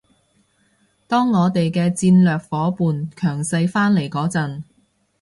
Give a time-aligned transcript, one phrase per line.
[1.07, 4.63] 當我哋嘅戰略夥伴強勢返嚟嗰陣